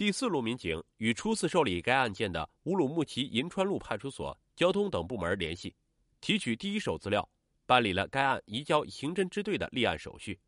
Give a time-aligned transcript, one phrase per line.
[0.00, 5.76] 第四路民警与初次受理该案件的乌鲁木齐银川路派出所、交通等部门联系，
[6.22, 7.28] 提取第一手资料，
[7.66, 10.40] 办理了该案移交刑侦支队的立案手续。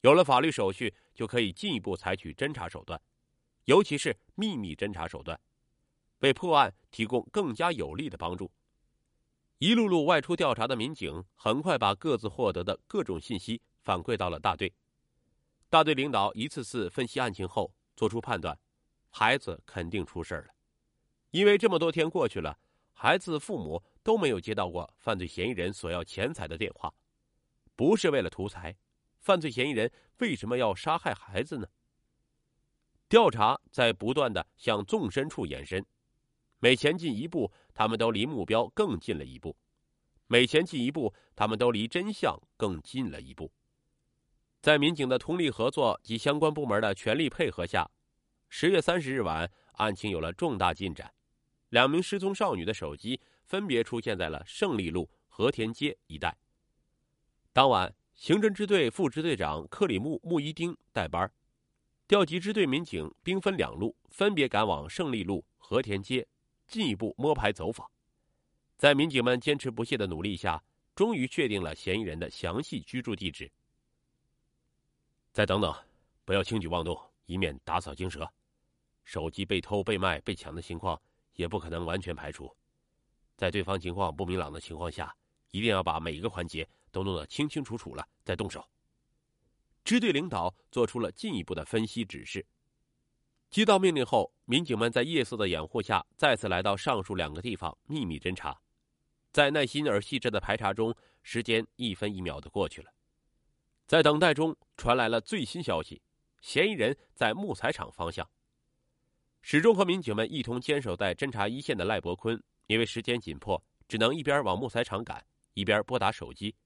[0.00, 3.00] 有了法律手续，就可以进一步采取侦查手段，
[3.66, 5.40] 尤其是秘密侦查手段，
[6.18, 8.50] 为破案提供更加有力的帮助。
[9.58, 14.74] 一路路外出调查的民警很快把各自获得的各种信息反馈到了大队。
[15.68, 18.58] 大队领导一次次分析案情后，做出判断。
[19.16, 20.48] 孩子肯定出事了，
[21.30, 22.58] 因为这么多天过去了，
[22.92, 26.92] 孩子父母都没有接到过犯罪嫌疑人索要钱财的电话，
[27.76, 28.76] 不是为了图财，
[29.20, 29.88] 犯罪嫌疑人
[30.18, 31.68] 为什么要杀害孩子呢？
[33.08, 35.86] 调查在不断的向纵深处延伸，
[36.58, 39.54] 每前进一步，他们都离目标更近了一步；
[40.26, 43.52] 每前进一步，他们都离真相更近了一步。
[44.60, 47.88] 在民警的通力合作及相关部门的全力配合下。
[48.56, 51.12] 十月三十日晚，案情有了重大进展，
[51.70, 56.38] 两名失踪少女的手机分别出现在了胜利路和田街一带。
[57.52, 61.28] 当晚，刑侦支队副支队长克里木穆伊丁带班，
[62.06, 66.24] 调集支队民警兵分两路，分别赶往胜利路和田街，
[66.68, 67.90] 进一步摸排走访。
[68.76, 70.62] 在民警们坚持不懈的努力下，
[70.94, 73.50] 终于确定了嫌疑人的详细居住地址。
[75.32, 75.74] 再等等，
[76.24, 78.32] 不要轻举妄动，以免打草惊蛇。
[79.04, 81.00] 手机被偷、被卖、被抢的情况
[81.34, 82.50] 也不可能完全排除，
[83.36, 85.14] 在对方情况不明朗的情况下，
[85.50, 88.66] 一定要把每一个环节都弄得清清楚楚了再动手。
[89.84, 92.44] 支队领导做出了进一步的分析指示。
[93.50, 98.58] 接到命令后，民警们在夜色的掩护下，再次来到上述两个地方秘密侦查。
[99.30, 102.90] 在耐心而细致的排查中，时间一分一秒的过去了。
[103.86, 106.00] 在等待中，传来了最新消息：
[106.40, 108.28] 嫌疑人在木材厂方向。
[109.46, 116.56] 始终和民警们一同坚守在侦查一线的赖伯坤，因为时间紧迫，只能一边往木材厂赶，一边拨打手机，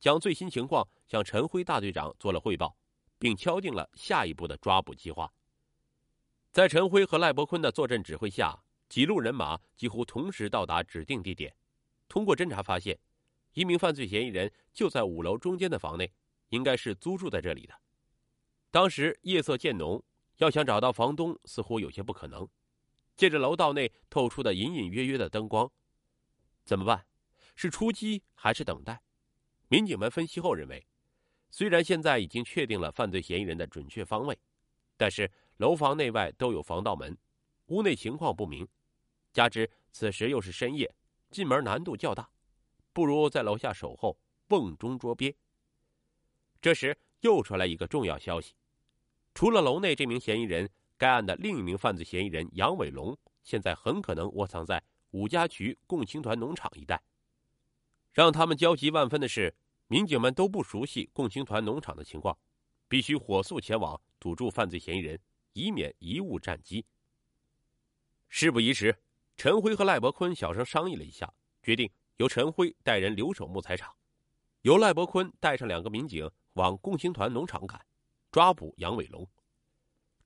[0.00, 2.74] 将最新情况向陈辉大队长做了汇报，
[3.18, 5.30] 并敲定了下一步的抓捕计划。
[6.50, 8.58] 在陈辉和赖伯坤的坐镇指挥下，
[8.88, 11.54] 几路人马几乎同时到达指定地点。
[12.08, 12.98] 通过侦查发现，
[13.52, 16.10] 一名犯罪嫌疑人就在五楼中间的房内，
[16.48, 17.74] 应该是租住在这里的。
[18.70, 20.02] 当时夜色渐浓。
[20.38, 22.48] 要想找到房东，似乎有些不可能。
[23.16, 25.70] 借着楼道内透出的隐隐约约的灯光，
[26.64, 27.06] 怎么办？
[27.54, 29.00] 是出击还是等待？
[29.68, 30.84] 民警们分析后认为，
[31.50, 34.36] 虽然现在已经确定了犯罪嫌疑人的准确方位，
[34.96, 37.16] 但是楼房内外都有防盗门，
[37.66, 38.66] 屋内情况不明，
[39.32, 40.92] 加之此时又是深夜，
[41.30, 42.28] 进门难度较大，
[42.92, 44.18] 不如在楼下守候，
[44.48, 45.36] 瓮中捉鳖。
[46.60, 48.54] 这时又传来一个重要消息。
[49.34, 54.80] 除了楼内这名嫌疑人，该案的另一名犯罪嫌疑人杨伟龙，现在很可能窝藏在
[55.10, 57.02] 五家渠共青团农场一带。
[58.12, 59.52] 让他们焦急万分的是，
[59.88, 62.38] 民警们都不熟悉共青团农场的情况，
[62.86, 65.18] 必须火速前往堵住犯罪嫌疑人，
[65.52, 66.86] 以免贻误战机。
[68.28, 68.96] 事不宜迟，
[69.36, 73.92] 陈辉和赖伯坤小声商议了一下，决定由陈辉带人留守木材厂，
[74.62, 77.84] 由赖伯坤带上两个民警往共青团农场赶。
[78.34, 79.24] 抓捕杨伟龙，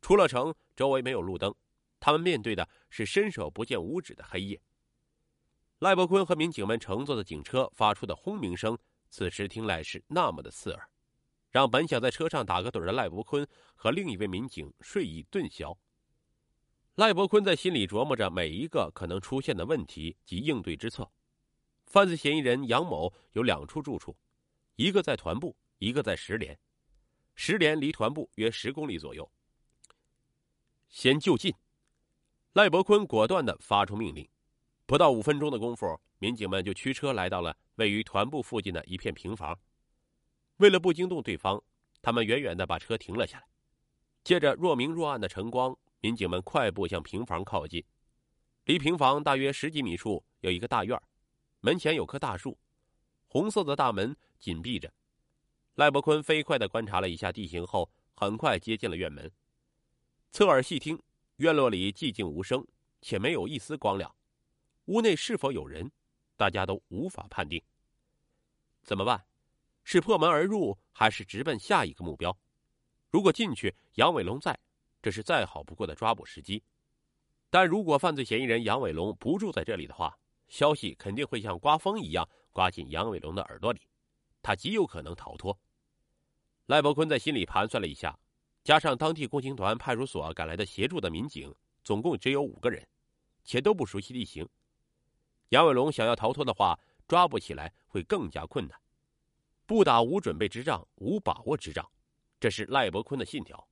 [0.00, 1.54] 出了城，周围没有路灯，
[2.00, 4.58] 他们面对的是伸手不见五指的黑夜。
[5.80, 8.78] 赖伯坤和民警们乘坐的警车发出的轰鸣声，
[9.10, 10.88] 此时听来是那么的刺耳，
[11.50, 15.76] 让本想在车上打个盹的赖伯坤和另一位民警睡意顿消。
[16.94, 21.06] 赖伯坤在心里琢磨着每一个可能出现的问题及应对之策。
[21.84, 24.16] 犯罪嫌疑人杨某有两处住处，
[24.76, 26.58] 一个在团部，一个在石连。
[27.40, 29.30] 石连离团部约十公里左右。
[30.88, 31.54] 先就近，
[32.54, 34.28] 赖伯坤果断的发出命令。
[34.86, 39.56] 不到五分钟的功夫，民警们就驱车来到了位于团部附近的一片平房。
[40.56, 41.62] 为了不惊动对方，
[42.02, 43.46] 他们远远的把车停了下来。
[44.24, 47.84] 借着若明若暗的晨光，民警们快步向平房靠近。
[48.64, 51.00] 离平房大约十几米处有一个大院，
[51.60, 52.58] 门前有棵大树，
[53.28, 54.92] 红色的大门紧闭着。
[55.78, 59.30] 赖伯坤飞快的观察了一下地形后，很快接近了院门。
[60.32, 61.00] 侧耳细听，
[61.36, 62.66] 院落里寂静无声，
[63.00, 64.12] 且没有一丝光亮。
[64.86, 65.88] 屋内是否有人，
[66.36, 67.62] 大家都无法判定。
[68.82, 69.24] 怎么办？
[69.84, 72.36] 是破门而入，还是直奔下一个目标？
[73.08, 74.58] 如果进去，杨伟龙在，
[75.00, 76.60] 这是再好不过的抓捕时机。
[77.50, 83.80] 但如果犯罪嫌疑人杨伟龙不住在这里的话，消息肯定会像刮风一样刮进杨伟龙的耳朵里，
[84.42, 85.56] 他极有可能逃脱。
[86.68, 88.14] 赖伯坤在心里盘算了一下，
[88.62, 91.50] 加上当地共青团派出所赶来的协助的民警，
[91.82, 92.86] 总共只有五个人，
[93.42, 94.46] 且都不熟悉地形。
[95.48, 98.78] 杨伟龙想要逃脱的话，抓捕起来会更加困难。
[99.64, 101.90] 不打无准备之仗，无把握之仗，
[102.38, 103.66] 这是赖伯坤的信条。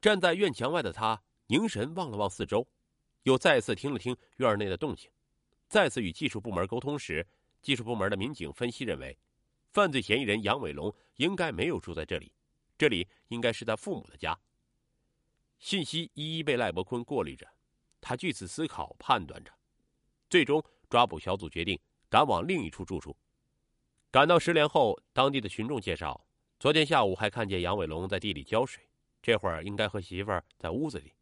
[0.00, 2.66] 站在院墙外的他凝神望了望四周，
[3.24, 5.10] 又再次听了听院内的动静。
[5.68, 7.26] 再次与技术部门沟通时，
[7.60, 9.18] 技术部门的民警分析认为，
[9.72, 12.32] 犯罪嫌疑人杨伟龙应该没有住在这里。
[12.76, 14.38] 这里应该是他父母的家。
[15.58, 17.46] 信息一一被赖伯坤过滤着，
[18.00, 19.52] 他据此思考判断着，
[20.30, 21.78] 最终抓捕小组决定
[22.08, 23.16] 赶往另一处住处。
[24.10, 26.26] 赶到石连后，当地的群众介绍，
[26.58, 28.88] 昨天下午还看见杨伟龙在地里浇水，
[29.22, 31.12] 这会儿应该和媳妇在屋子里。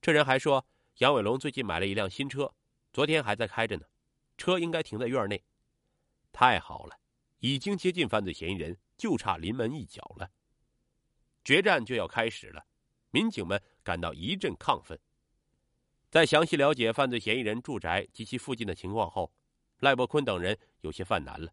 [0.00, 0.64] 这人还说，
[0.98, 2.54] 杨伟龙最近买了一辆新车，
[2.92, 3.84] 昨天还在开着呢，
[4.38, 5.44] 车应该停在院内。
[6.32, 6.96] 太好了，
[7.46, 10.28] 已经接近犯罪嫌疑人，就差临门一脚了。
[11.44, 12.66] 决战就要开始了，
[13.12, 14.98] 民警们感到一阵亢奋。
[16.10, 19.32] 在详细了解犯罪嫌疑人住宅及其附近的情况后，
[19.78, 21.52] 赖伯坤等人有些犯难了。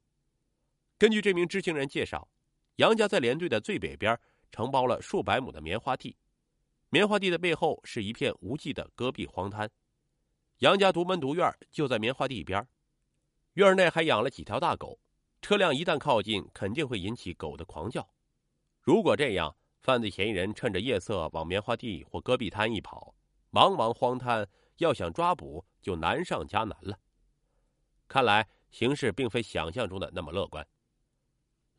[0.98, 2.28] 根据这名知情人介绍，
[2.78, 4.20] 杨家在连队的最北边
[4.52, 6.18] 承包了数百亩的棉花地，
[6.90, 9.70] 棉花地的背后是一片无际的戈壁荒滩。
[10.58, 12.68] 杨家独门独院就在棉花地边，
[13.54, 14.98] 院内还养了几条大狗，
[15.44, 18.08] 车辆一旦靠近，肯定会引起狗的狂叫。
[18.80, 23.14] 如果这样，犯罪嫌疑人趁着夜色往棉花地或戈壁滩一跑，
[23.52, 24.48] 茫茫荒滩
[24.78, 26.98] 要想抓捕就难上加难了。
[28.08, 30.66] 看来形势并非想象中的那么乐观。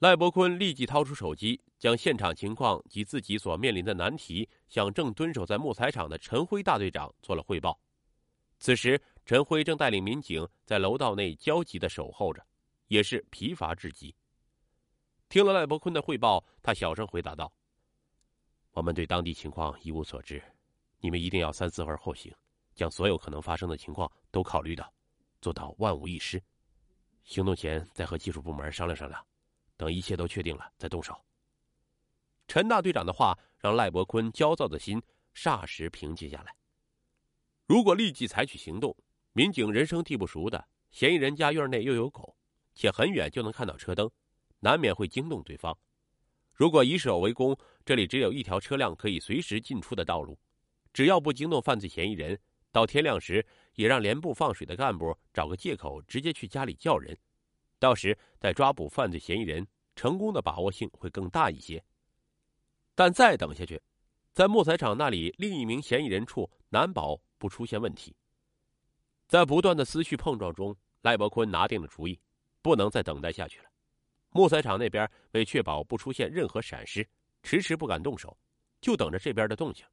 [0.01, 7.81] 赖伯坤立即掏出手机，将现场情况及自己所面临的难题向正蹲守在木材厂的陈辉大队长做了汇报。
[8.59, 12.45] 此时，陈辉正带领民警在楼道内焦急的守候着，
[12.89, 14.15] 也是疲乏至极。
[15.29, 17.53] 听了赖伯坤的汇报，他小声回答道。
[18.73, 20.43] 我们对当地情况一无所知，
[20.99, 22.35] 你们一定要三思而后行，
[22.75, 24.93] 将所有可能发生的情况都考虑到，
[25.41, 26.43] 做到万无一失。
[27.25, 29.27] 行动前再和技术部门商量商量，
[29.77, 31.19] 等一切都确定了再动手。
[32.47, 35.03] 陈大队长的话让赖伯坤焦躁的心
[35.35, 36.55] 霎时平静下来。
[37.67, 38.95] 如果立即采取行动，
[39.33, 42.37] 民警人生地不熟的，嫌疑人家院内又有狗，
[42.75, 44.11] 且很远就能看到车灯，
[44.61, 45.77] 难免会惊动对方。
[46.53, 50.39] 如果以守为攻，这里只有一条车辆可以随时进出的道路，
[50.93, 52.39] 只要不惊动犯罪嫌疑人，
[52.71, 53.45] 到天亮时
[53.75, 57.17] 也让连部放水的干部找个借口直接去家里叫人，
[57.79, 59.67] 到时再抓捕犯罪嫌疑人，
[59.97, 61.83] 成功的把握性会更大一些。
[62.95, 63.81] 但再等下去，
[64.33, 68.15] 在木材厂那里另一名嫌疑人处难保不出现问题。
[69.27, 72.21] 在不断的思绪碰撞中，赖伯坤拿定了主意，
[72.65, 73.67] 不能再等待下去了。
[74.31, 77.07] 木材厂那边为确保不出现任何闪失，
[77.43, 78.35] 迟迟不敢动手，
[78.81, 79.85] 就等着这边的动静。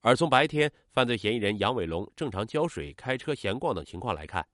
[0.00, 4.44] 而从白天犯罪嫌疑人杨伟龙正常浇水、开车闲逛等情况来看，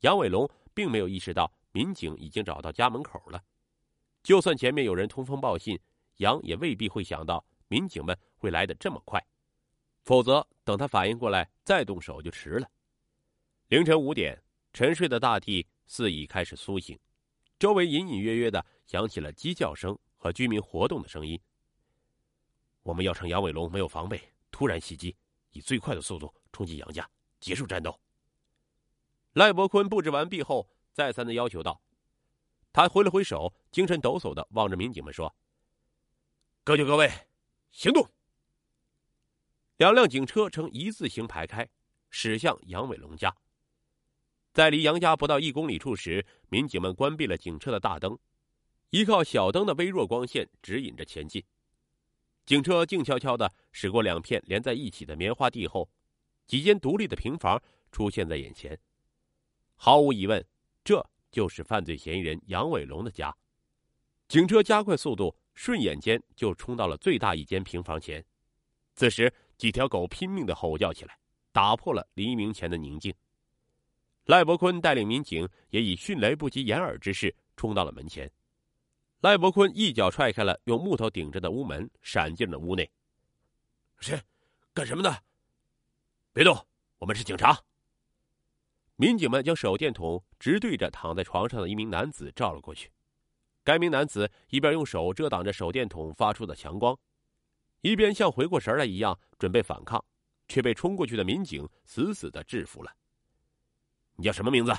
[0.00, 3.40] 杨伟龙并没有意识到民警已经找到家门口了。
[4.24, 5.78] 就算前面有人通风报信，
[6.16, 9.24] 杨也未必会想到民警们会来的这么快，
[10.02, 12.68] 否则等他反应过来再动手就迟了。
[13.68, 14.36] 凌晨五点，
[14.72, 16.96] 沉睡的大地似已开始苏醒。
[17.58, 21.38] 周围隐隐约约的响起了鸡叫声和居民活动的声音。
[22.84, 25.16] 我们要趁杨伟龙没有防备，突然袭击，
[25.50, 28.00] 以最快的速度冲进杨家，结束战斗。
[29.32, 31.82] 赖伯坤布置完毕后，再三的要求道
[32.72, 35.34] ：“他挥了挥手，精神抖擞的望着民警们说
[36.62, 37.10] ：‘各就各位，
[37.72, 38.08] 行动！’
[39.76, 41.68] 两辆警车呈一字形排开，
[42.10, 43.36] 驶向杨伟龙家。”
[44.52, 48.18] 在离杨家不到一公里处时，民警们关闭了警车的大灯，
[48.90, 51.42] 依靠小灯的微弱光线指引着前进。
[52.44, 55.88] 警车静悄悄的驶过两片连在一起的棉花地后，
[56.48, 58.76] 几间独立的平房出现在眼前。
[59.76, 60.44] 毫无疑问，
[60.82, 63.32] 这就是犯罪嫌疑人杨伟龙的家。
[64.26, 68.24] 警车加快速度，瞬眼间就冲到了最大一间平房前。
[68.96, 71.16] 此时，几条狗拼命的吼叫起来，
[71.52, 73.14] 打破了黎明前的宁静。
[74.24, 78.30] 赖伯坤带领民警也以迅雷不及掩耳之势冲到了门前。
[79.20, 82.90] 赖伯坤一脚踹开了用木头顶着的屋门，闪进了屋内。
[83.98, 84.20] 谁？
[84.72, 85.22] 干什么的？
[86.32, 86.66] 别动！
[86.98, 87.58] 我们是警察。
[88.96, 92.90] 民警们将手电筒直对着躺在床上的一名男子照了过去。
[93.64, 96.98] 该名男子一边用手遮挡着手电筒发出的强光，
[97.80, 100.02] 一边像回过神来一样准备反抗，
[100.48, 102.94] 却被冲过去的民警死死的制服了。
[104.20, 104.72] 你叫什么名字？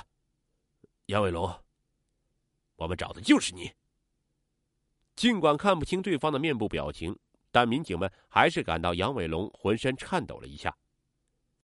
[1.06, 1.52] 杨伟龙。
[2.76, 3.72] 我们找的就是你。
[5.16, 7.18] 尽管看不清对方的面部表情，
[7.50, 10.76] 但民警们还是感到杨伟龙浑身颤抖了一下。